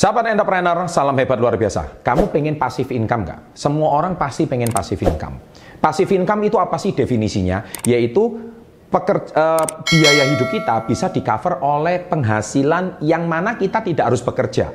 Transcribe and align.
Sahabat 0.00 0.32
entrepreneur, 0.32 0.88
salam 0.88 1.12
hebat 1.20 1.36
luar 1.36 1.60
biasa. 1.60 2.00
Kamu 2.00 2.32
pengen 2.32 2.56
pasif 2.56 2.88
income 2.88 3.20
nggak? 3.20 3.52
Semua 3.52 4.00
orang 4.00 4.16
pasti 4.16 4.48
pengen 4.48 4.72
pasif 4.72 4.96
income. 5.04 5.36
Pasif 5.76 6.08
income 6.08 6.48
itu 6.48 6.56
apa 6.56 6.80
sih 6.80 6.96
definisinya? 6.96 7.68
Yaitu 7.84 8.48
pekerja, 8.88 9.28
uh, 9.36 9.60
biaya 9.84 10.24
hidup 10.32 10.48
kita 10.48 10.88
bisa 10.88 11.12
di 11.12 11.20
cover 11.20 11.60
oleh 11.60 12.00
penghasilan 12.00 13.04
yang 13.04 13.28
mana 13.28 13.60
kita 13.60 13.84
tidak 13.84 14.08
harus 14.08 14.24
bekerja. 14.24 14.72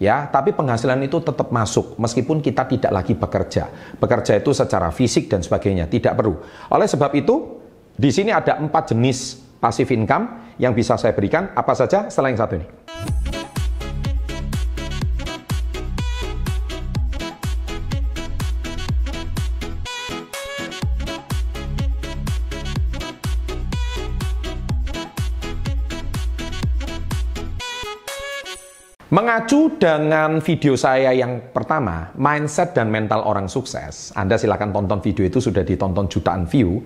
Ya, 0.00 0.32
tapi 0.32 0.56
penghasilan 0.56 0.96
itu 1.04 1.20
tetap 1.20 1.52
masuk 1.52 2.00
meskipun 2.00 2.40
kita 2.40 2.64
tidak 2.64 2.88
lagi 3.04 3.12
bekerja. 3.12 3.68
Bekerja 4.00 4.40
itu 4.40 4.56
secara 4.56 4.88
fisik 4.88 5.28
dan 5.28 5.44
sebagainya 5.44 5.92
tidak 5.92 6.16
perlu. 6.16 6.40
Oleh 6.72 6.88
sebab 6.88 7.12
itu, 7.12 7.60
di 8.00 8.08
sini 8.08 8.32
ada 8.32 8.56
empat 8.56 8.96
jenis 8.96 9.44
pasif 9.60 9.92
income 9.92 10.56
yang 10.56 10.72
bisa 10.72 10.96
saya 10.96 11.12
berikan. 11.12 11.52
Apa 11.52 11.76
saja? 11.76 12.08
Yang 12.08 12.40
satu 12.40 12.56
ini. 12.56 12.83
Mengacu 29.14 29.78
dengan 29.78 30.42
video 30.42 30.74
saya 30.74 31.14
yang 31.14 31.54
pertama, 31.54 32.10
mindset 32.18 32.74
dan 32.74 32.90
mental 32.90 33.22
orang 33.22 33.46
sukses. 33.46 34.10
Anda 34.10 34.34
silakan 34.34 34.74
tonton 34.74 34.98
video 34.98 35.22
itu 35.22 35.38
sudah 35.38 35.62
ditonton 35.62 36.10
jutaan 36.10 36.50
view. 36.50 36.82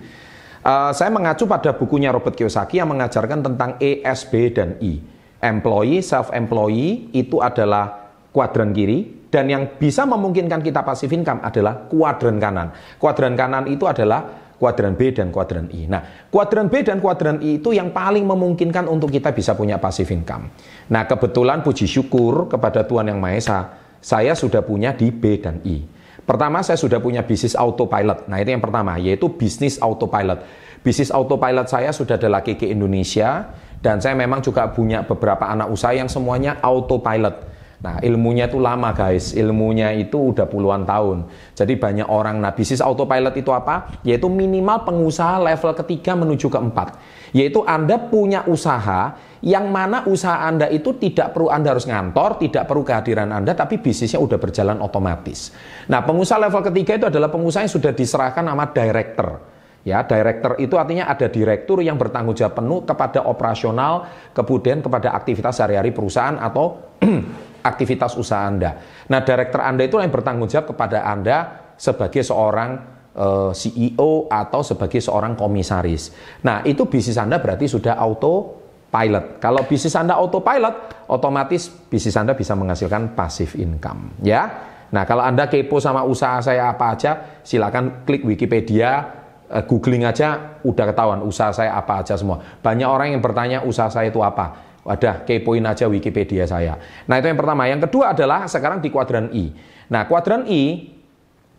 Uh, 0.61 0.93
saya 0.93 1.09
mengacu 1.09 1.49
pada 1.49 1.73
bukunya 1.73 2.13
Robert 2.13 2.37
Kiyosaki 2.37 2.77
yang 2.77 2.93
mengajarkan 2.93 3.41
tentang 3.41 3.81
E, 3.81 4.05
dan 4.53 4.77
I. 4.77 5.01
Employee, 5.41 6.05
self-employee 6.05 7.17
itu 7.17 7.41
adalah 7.41 8.13
kuadran 8.29 8.77
kiri 8.77 9.25
dan 9.33 9.49
yang 9.49 9.65
bisa 9.81 10.05
memungkinkan 10.05 10.61
kita 10.61 10.85
pasif 10.85 11.09
income 11.09 11.41
adalah 11.41 11.89
kuadran 11.89 12.37
kanan. 12.37 12.69
Kuadran 13.01 13.33
kanan 13.33 13.65
itu 13.65 13.89
adalah 13.89 14.48
kuadran 14.59 14.99
B 14.99 15.15
dan 15.15 15.31
kuadran 15.31 15.71
I. 15.71 15.87
Nah, 15.87 16.27
kuadran 16.27 16.67
B 16.67 16.83
dan 16.83 16.99
kuadran 16.99 17.39
I 17.39 17.63
itu 17.63 17.71
yang 17.71 17.95
paling 17.95 18.27
memungkinkan 18.27 18.85
untuk 18.91 19.09
kita 19.09 19.31
bisa 19.31 19.55
punya 19.55 19.79
passive 19.79 20.11
income. 20.11 20.51
Nah, 20.91 21.07
kebetulan 21.07 21.63
puji 21.63 21.87
syukur 21.87 22.51
kepada 22.51 22.83
Tuhan 22.83 23.07
Yang 23.07 23.19
Maha 23.23 23.35
Esa, 23.39 23.59
saya 24.03 24.35
sudah 24.35 24.59
punya 24.61 24.91
di 24.91 25.09
B 25.09 25.39
dan 25.39 25.63
I. 25.63 25.87
Pertama, 26.27 26.61
saya 26.61 26.77
sudah 26.77 27.01
punya 27.01 27.25
bisnis 27.25 27.57
autopilot. 27.57 28.29
Nah, 28.29 28.37
itu 28.37 28.53
yang 28.53 28.61
pertama, 28.61 29.01
yaitu 29.01 29.33
bisnis 29.33 29.81
autopilot. 29.81 30.45
Bisnis 30.85 31.09
autopilot 31.09 31.65
saya 31.65 31.89
sudah 31.89 32.21
adalah 32.21 32.45
KK 32.45 32.69
Indonesia, 32.69 33.49
dan 33.81 33.97
saya 33.97 34.13
memang 34.13 34.43
juga 34.43 34.69
punya 34.69 35.01
beberapa 35.01 35.49
anak 35.49 35.73
usaha 35.73 35.95
yang 35.95 36.05
semuanya 36.05 36.61
autopilot. 36.61 37.48
Nah, 37.79 38.03
ilmunya 38.03 38.51
itu 38.51 38.59
lama 38.59 38.91
guys, 38.91 39.31
ilmunya 39.31 39.95
itu 39.95 40.35
udah 40.35 40.51
puluhan 40.51 40.83
tahun. 40.83 41.31
Jadi 41.55 41.79
banyak 41.79 42.11
orang, 42.11 42.43
nah 42.43 42.51
bisnis 42.51 42.83
autopilot 42.83 43.31
itu 43.39 43.55
apa? 43.55 44.03
Yaitu 44.03 44.27
minimal 44.27 44.83
pengusaha 44.83 45.39
level 45.39 45.71
ketiga 45.79 46.11
menuju 46.11 46.51
keempat. 46.51 46.99
Yaitu 47.31 47.63
Anda 47.63 47.95
punya 47.95 48.43
usaha 48.51 49.15
yang 49.39 49.71
mana 49.71 50.03
usaha 50.11 50.43
Anda 50.43 50.67
itu 50.67 50.99
tidak 50.99 51.31
perlu 51.31 51.47
Anda 51.47 51.71
harus 51.71 51.87
ngantor, 51.87 52.43
tidak 52.43 52.67
perlu 52.67 52.83
kehadiran 52.83 53.31
Anda, 53.31 53.55
tapi 53.55 53.79
bisnisnya 53.79 54.19
udah 54.19 54.35
berjalan 54.35 54.83
otomatis. 54.83 55.55
Nah, 55.87 56.03
pengusaha 56.03 56.35
level 56.35 56.59
ketiga 56.67 56.99
itu 56.99 57.07
adalah 57.07 57.31
pengusaha 57.31 57.63
yang 57.63 57.71
sudah 57.71 57.95
diserahkan 57.95 58.43
nama 58.43 58.67
director. 58.67 59.39
Ya, 59.87 60.03
director 60.03 60.59
itu 60.59 60.75
artinya 60.75 61.07
ada 61.07 61.31
direktur 61.31 61.79
yang 61.79 61.95
bertanggung 61.95 62.35
jawab 62.35 62.59
penuh 62.59 62.83
kepada 62.83 63.23
operasional, 63.23 64.03
kemudian 64.35 64.83
kepada 64.83 65.15
aktivitas 65.15 65.55
sehari-hari 65.63 65.95
perusahaan 65.95 66.35
atau 66.35 66.99
aktivitas 67.69 68.17
usaha 68.17 68.43
Anda. 68.43 68.75
Nah, 69.07 69.21
director 69.21 69.61
Anda 69.61 69.85
itu 69.85 70.01
yang 70.01 70.09
bertanggung 70.09 70.49
jawab 70.49 70.73
kepada 70.73 71.05
Anda 71.05 71.37
sebagai 71.77 72.25
seorang 72.25 72.69
eh, 73.13 73.51
CEO 73.53 74.25
atau 74.27 74.61
sebagai 74.65 74.99
seorang 74.99 75.37
komisaris. 75.37 76.11
Nah, 76.43 76.65
itu 76.65 76.89
bisnis 76.89 77.15
Anda 77.21 77.37
berarti 77.37 77.69
sudah 77.69 77.95
auto 77.95 78.59
pilot. 78.89 79.37
Kalau 79.37 79.61
bisnis 79.69 79.93
Anda 79.93 80.17
autopilot, 80.17 81.05
otomatis 81.13 81.69
bisnis 81.69 82.17
Anda 82.17 82.33
bisa 82.33 82.57
menghasilkan 82.57 83.13
passive 83.13 83.55
income, 83.61 84.17
ya. 84.25 84.69
Nah, 84.89 85.05
kalau 85.05 85.21
Anda 85.21 85.45
kepo 85.45 85.77
sama 85.77 86.01
usaha 86.01 86.41
saya 86.41 86.73
apa 86.73 86.97
aja, 86.97 87.41
silakan 87.45 88.01
klik 88.09 88.25
Wikipedia, 88.25 89.19
uh, 89.49 89.63
googling 89.65 90.05
aja 90.05 90.59
udah 90.65 90.85
ketahuan 90.93 91.21
usaha 91.25 91.53
saya 91.53 91.77
apa 91.77 92.01
aja 92.01 92.17
semua. 92.17 92.41
Banyak 92.61 92.89
orang 92.89 93.17
yang 93.17 93.21
bertanya 93.21 93.65
usaha 93.65 93.89
saya 93.89 94.09
itu 94.09 94.21
apa. 94.21 94.68
Wadah, 94.89 95.21
kepoin 95.21 95.61
aja 95.69 95.85
Wikipedia 95.85 96.49
saya. 96.49 96.73
Nah, 97.05 97.21
itu 97.21 97.29
yang 97.29 97.37
pertama. 97.37 97.69
Yang 97.69 97.85
kedua 97.85 98.17
adalah 98.17 98.49
sekarang 98.49 98.81
di 98.81 98.89
kuadran 98.89 99.29
I. 99.29 99.53
Nah, 99.93 100.09
kuadran 100.09 100.49
I 100.49 100.89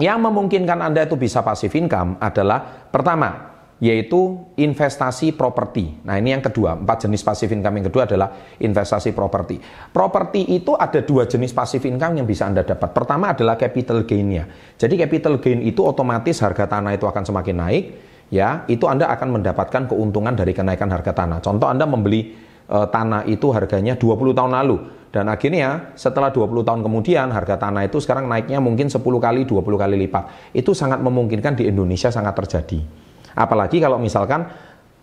yang 0.03 0.19
memungkinkan 0.19 0.83
Anda 0.83 1.07
itu 1.07 1.15
bisa 1.15 1.39
passive 1.39 1.71
income 1.79 2.19
adalah 2.19 2.91
pertama, 2.91 3.55
yaitu 3.79 4.35
investasi 4.59 5.39
properti. 5.39 6.03
Nah, 6.03 6.19
ini 6.19 6.35
yang 6.35 6.43
kedua. 6.43 6.75
Empat 6.75 7.07
jenis 7.07 7.23
passive 7.23 7.55
income 7.55 7.79
yang 7.79 7.87
kedua 7.87 8.03
adalah 8.11 8.35
investasi 8.59 9.15
properti. 9.15 9.63
Properti 9.95 10.51
itu 10.51 10.75
ada 10.75 10.99
dua 10.99 11.31
jenis 11.31 11.55
passive 11.55 11.87
income 11.87 12.19
yang 12.19 12.27
bisa 12.27 12.51
Anda 12.51 12.67
dapat. 12.67 12.91
Pertama 12.91 13.31
adalah 13.31 13.55
capital 13.55 14.03
gain-nya. 14.11 14.75
Jadi 14.75 14.99
capital 14.99 15.39
gain 15.39 15.63
itu 15.63 15.87
otomatis 15.87 16.35
harga 16.43 16.67
tanah 16.67 16.99
itu 16.99 17.07
akan 17.07 17.23
semakin 17.23 17.57
naik, 17.63 17.85
ya. 18.35 18.67
Itu 18.67 18.91
Anda 18.91 19.07
akan 19.07 19.39
mendapatkan 19.39 19.87
keuntungan 19.87 20.35
dari 20.35 20.51
kenaikan 20.51 20.91
harga 20.91 21.15
tanah. 21.15 21.39
Contoh 21.39 21.71
Anda 21.71 21.87
membeli 21.87 22.50
e, 22.71 22.79
tanah 22.89 23.27
itu 23.27 23.51
harganya 23.51 23.99
20 23.99 24.31
tahun 24.31 24.55
lalu. 24.55 24.79
Dan 25.11 25.27
akhirnya 25.27 25.91
setelah 25.99 26.31
20 26.31 26.63
tahun 26.63 26.87
kemudian 26.87 27.35
harga 27.35 27.59
tanah 27.59 27.83
itu 27.83 27.99
sekarang 27.99 28.31
naiknya 28.31 28.63
mungkin 28.63 28.87
10 28.87 29.03
kali 29.03 29.43
20 29.43 29.59
kali 29.59 29.97
lipat. 30.07 30.55
Itu 30.55 30.71
sangat 30.71 31.03
memungkinkan 31.03 31.59
di 31.59 31.67
Indonesia 31.67 32.15
sangat 32.15 32.39
terjadi. 32.39 32.79
Apalagi 33.35 33.83
kalau 33.83 33.99
misalkan 33.99 34.47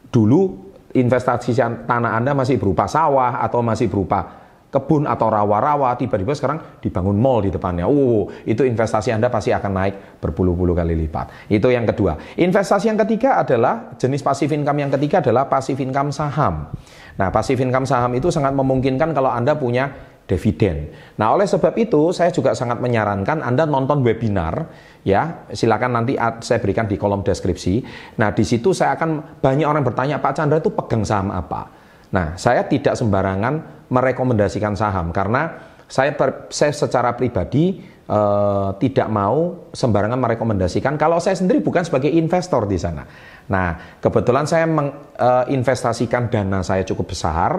dulu 0.07 0.71
investasi 0.95 1.51
tanah 1.83 2.15
Anda 2.15 2.31
masih 2.31 2.55
berupa 2.55 2.87
sawah 2.87 3.43
atau 3.43 3.59
masih 3.59 3.91
berupa 3.91 4.46
kebun 4.77 5.09
atau 5.09 5.33
rawa-rawa 5.33 5.97
tiba-tiba 5.97 6.37
sekarang 6.37 6.77
dibangun 6.77 7.17
mall 7.17 7.41
di 7.41 7.49
depannya. 7.49 7.89
Oh, 7.89 8.29
itu 8.45 8.61
investasi 8.61 9.09
Anda 9.09 9.33
pasti 9.33 9.49
akan 9.49 9.71
naik 9.73 10.21
berpuluh-puluh 10.21 10.77
kali 10.77 10.93
lipat. 10.93 11.49
Itu 11.49 11.73
yang 11.73 11.89
kedua. 11.89 12.37
Investasi 12.37 12.93
yang 12.93 13.01
ketiga 13.01 13.41
adalah 13.41 13.97
jenis 13.97 14.21
passive 14.21 14.53
income 14.53 14.77
yang 14.77 14.93
ketiga 14.93 15.25
adalah 15.25 15.49
passive 15.49 15.81
income 15.81 16.13
saham. 16.13 16.69
Nah, 17.17 17.33
passive 17.33 17.57
income 17.65 17.89
saham 17.89 18.13
itu 18.13 18.29
sangat 18.29 18.53
memungkinkan 18.53 19.17
kalau 19.17 19.33
Anda 19.33 19.57
punya 19.57 19.89
dividen. 20.27 20.91
Nah, 21.17 21.33
oleh 21.33 21.47
sebab 21.47 21.73
itu 21.79 22.11
saya 22.11 22.29
juga 22.29 22.51
sangat 22.51 22.83
menyarankan 22.83 23.41
Anda 23.41 23.63
nonton 23.63 24.03
webinar 24.03 24.69
ya. 25.07 25.47
Silakan 25.49 25.97
nanti 25.97 26.19
saya 26.43 26.59
berikan 26.59 26.85
di 26.85 26.99
kolom 26.99 27.23
deskripsi. 27.23 27.81
Nah, 28.19 28.35
di 28.35 28.43
situ 28.43 28.75
saya 28.75 28.99
akan 28.99 29.39
banyak 29.39 29.65
orang 29.65 29.87
bertanya, 29.87 30.19
"Pak 30.19 30.35
Chandra 30.35 30.59
itu 30.59 30.69
pegang 30.75 31.07
saham 31.07 31.31
apa?" 31.31 31.86
Nah, 32.13 32.39
saya 32.39 32.63
tidak 32.67 32.95
sembarangan 32.95 33.87
merekomendasikan 33.91 34.75
saham 34.75 35.11
karena 35.11 35.75
saya, 35.87 36.11
saya 36.51 36.71
secara 36.75 37.15
pribadi 37.15 37.79
uh, 38.11 38.75
tidak 38.75 39.07
mau 39.07 39.67
sembarangan 39.71 40.19
merekomendasikan 40.19 40.99
kalau 40.99 41.19
saya 41.23 41.39
sendiri 41.39 41.63
bukan 41.63 41.83
sebagai 41.87 42.11
investor 42.11 42.67
di 42.67 42.75
sana. 42.75 43.07
Nah, 43.47 43.99
kebetulan 44.03 44.43
saya 44.43 44.67
menginvestasikan 44.67 46.27
uh, 46.27 46.29
dana 46.31 46.59
saya 46.63 46.83
cukup 46.83 47.15
besar 47.15 47.51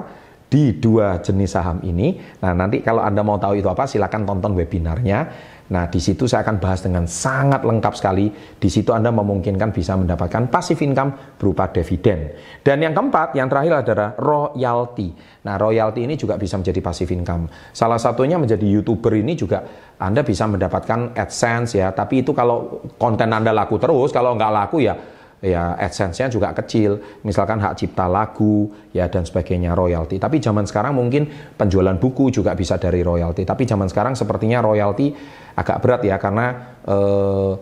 di 0.48 0.76
dua 0.80 1.20
jenis 1.20 1.53
saham 1.53 1.80
ini. 1.84 2.16
Nah, 2.41 2.56
nanti 2.56 2.80
kalau 2.80 3.04
Anda 3.04 3.20
mau 3.20 3.36
tahu 3.36 3.60
itu 3.60 3.69
apa, 3.69 3.84
silakan 3.84 4.25
tonton 4.25 4.56
webinarnya. 4.56 5.19
Nah, 5.68 5.84
di 5.92 6.00
situ 6.00 6.24
saya 6.24 6.40
akan 6.48 6.56
bahas 6.56 6.80
dengan 6.80 7.04
sangat 7.04 7.60
lengkap 7.60 7.92
sekali. 7.92 8.32
Di 8.32 8.68
situ 8.72 8.96
Anda 8.96 9.12
memungkinkan 9.12 9.68
bisa 9.68 10.00
mendapatkan 10.00 10.48
passive 10.48 10.80
income 10.80 11.36
berupa 11.36 11.68
dividen. 11.68 12.32
Dan 12.65 12.80
yang 12.80 12.97
keempat, 12.97 13.36
yang 13.36 13.53
terakhir 13.53 13.84
adalah 13.84 14.16
royalty. 14.16 15.12
Nah, 15.44 15.60
royalty 15.60 16.09
ini 16.09 16.16
juga 16.16 16.41
bisa 16.41 16.56
menjadi 16.56 16.80
passive 16.80 17.12
income. 17.12 17.53
Salah 17.76 18.00
satunya 18.00 18.41
menjadi 18.41 18.65
YouTuber 18.65 19.12
ini 19.20 19.36
juga 19.36 19.60
Anda 20.00 20.24
bisa 20.24 20.48
mendapatkan 20.48 21.12
AdSense 21.12 21.76
ya. 21.76 21.92
Tapi 21.92 22.24
itu 22.24 22.32
kalau 22.32 22.80
konten 22.97 23.28
Anda 23.28 23.53
laku 23.53 23.76
terus, 23.76 24.09
kalau 24.09 24.32
nggak 24.41 24.53
laku 24.53 24.88
ya 24.88 24.97
ya 25.38 25.78
AdSense-nya 25.78 26.26
juga 26.30 26.50
kecil, 26.50 26.98
misalkan 27.22 27.62
hak 27.62 27.78
cipta 27.78 28.10
lagu 28.10 28.70
ya 28.90 29.06
dan 29.06 29.22
sebagainya 29.22 29.74
royalti. 29.74 30.18
Tapi 30.18 30.42
zaman 30.42 30.66
sekarang 30.66 30.98
mungkin 30.98 31.30
penjualan 31.54 31.94
buku 31.94 32.34
juga 32.34 32.58
bisa 32.58 32.74
dari 32.76 33.02
royalti. 33.06 33.46
Tapi 33.46 33.62
zaman 33.62 33.86
sekarang 33.86 34.18
sepertinya 34.18 34.58
royalti 34.62 35.14
agak 35.54 35.78
berat 35.82 36.02
ya 36.02 36.18
karena 36.18 36.46
eh, 36.86 37.52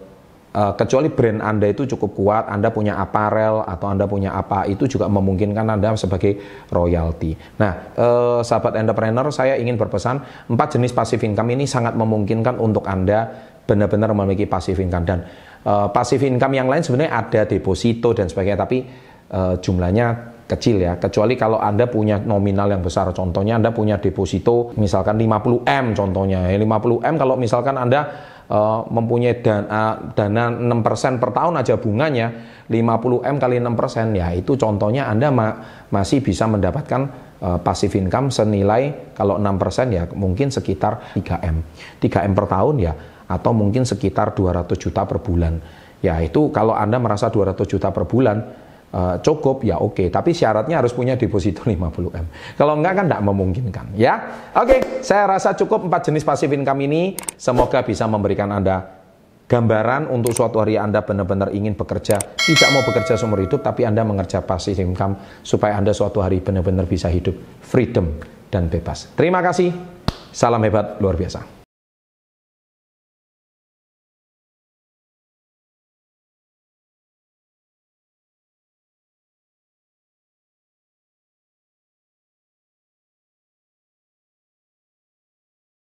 eh, 0.56 0.72
kecuali 0.76 1.08
brand 1.12 1.40
Anda 1.44 1.68
itu 1.68 1.84
cukup 1.84 2.10
kuat, 2.16 2.44
Anda 2.48 2.72
punya 2.72 2.96
aparel 2.96 3.60
atau 3.60 3.86
Anda 3.92 4.08
punya 4.08 4.32
apa 4.32 4.64
itu 4.64 4.88
juga 4.88 5.12
memungkinkan 5.12 5.68
Anda 5.68 5.92
sebagai 6.00 6.40
royalti. 6.72 7.36
Nah, 7.60 7.72
eh, 7.92 8.40
sahabat 8.40 8.80
entrepreneur, 8.80 9.28
saya 9.28 9.60
ingin 9.60 9.76
berpesan 9.76 10.48
empat 10.48 10.80
jenis 10.80 10.96
passive 10.96 11.20
income 11.28 11.52
ini 11.52 11.68
sangat 11.68 11.92
memungkinkan 11.92 12.56
untuk 12.56 12.88
Anda 12.88 13.52
benar-benar 13.66 14.14
memiliki 14.14 14.46
passive 14.46 14.78
income 14.78 15.04
dan 15.04 15.18
uh, 15.66 15.88
passive 15.90 16.22
income 16.22 16.54
yang 16.54 16.70
lain 16.70 16.86
sebenarnya 16.86 17.12
ada 17.12 17.42
deposito 17.44 18.14
dan 18.14 18.30
sebagainya 18.30 18.58
tapi 18.62 18.78
uh, 19.34 19.58
jumlahnya 19.58 20.38
kecil 20.46 20.78
ya. 20.78 20.94
Kecuali 20.96 21.34
kalau 21.34 21.58
Anda 21.58 21.90
punya 21.90 22.22
nominal 22.22 22.70
yang 22.70 22.80
besar. 22.80 23.10
Contohnya 23.10 23.58
Anda 23.58 23.74
punya 23.74 23.98
deposito 23.98 24.70
misalkan 24.78 25.18
50M 25.18 25.98
contohnya. 25.98 26.46
50M 26.54 27.14
kalau 27.18 27.34
misalkan 27.34 27.74
Anda 27.74 28.00
uh, 28.46 28.86
mempunyai 28.86 29.42
dana, 29.42 29.98
dana 30.14 30.44
6% 30.54 31.18
per 31.18 31.30
tahun 31.34 31.54
aja 31.58 31.74
bunganya 31.82 32.26
50M 32.70 33.36
kali 33.42 33.58
6% 33.58 34.14
ya 34.14 34.30
itu 34.38 34.54
contohnya 34.54 35.10
Anda 35.10 35.34
ma 35.34 35.48
masih 35.90 36.22
bisa 36.22 36.46
mendapatkan 36.50 37.26
passive 37.36 38.00
income 38.00 38.32
senilai 38.32 39.12
kalau 39.12 39.36
6% 39.36 39.92
ya 39.92 40.08
mungkin 40.16 40.48
sekitar 40.48 41.14
3M 41.14 41.56
3M 42.00 42.32
per 42.32 42.46
tahun 42.48 42.74
ya 42.80 42.92
atau 43.26 43.50
mungkin 43.50 43.82
sekitar 43.82 44.32
200 44.34 44.70
juta 44.78 45.02
per 45.06 45.18
bulan 45.18 45.58
ya 46.02 46.22
itu 46.22 46.50
kalau 46.54 46.74
Anda 46.74 47.02
merasa 47.02 47.30
200 47.30 47.58
juta 47.66 47.90
per 47.90 48.06
bulan 48.06 48.36
uh, 48.94 49.16
cukup 49.18 49.66
ya 49.66 49.82
oke 49.82 50.06
tapi 50.08 50.30
syaratnya 50.30 50.78
harus 50.78 50.94
punya 50.94 51.18
deposito 51.18 51.66
50M 51.70 52.56
kalau 52.58 52.78
enggak 52.78 53.02
kan 53.02 53.04
enggak 53.10 53.22
memungkinkan 53.22 53.86
ya 53.98 54.14
oke 54.54 55.02
saya 55.02 55.26
rasa 55.26 55.58
cukup 55.58 55.90
empat 55.90 56.12
jenis 56.12 56.22
passive 56.22 56.54
income 56.54 56.80
ini 56.86 57.18
semoga 57.34 57.82
bisa 57.82 58.06
memberikan 58.06 58.52
Anda 58.54 58.96
gambaran 59.46 60.10
untuk 60.10 60.34
suatu 60.34 60.58
hari 60.58 60.74
Anda 60.74 61.06
benar-benar 61.06 61.54
ingin 61.54 61.78
bekerja, 61.78 62.18
tidak 62.18 62.68
mau 62.74 62.82
bekerja 62.82 63.14
seumur 63.14 63.40
hidup, 63.42 63.62
tapi 63.62 63.86
Anda 63.86 64.02
mengerja 64.02 64.42
passive 64.42 64.82
income 64.82 65.42
supaya 65.46 65.78
Anda 65.78 65.94
suatu 65.94 66.18
hari 66.18 66.42
benar-benar 66.42 66.84
bisa 66.90 67.06
hidup 67.06 67.34
freedom 67.62 68.18
dan 68.50 68.66
bebas. 68.66 69.10
Terima 69.14 69.40
kasih. 69.40 69.70
Salam 70.34 70.60
hebat 70.66 70.98
luar 71.00 71.16
biasa. 71.16 71.55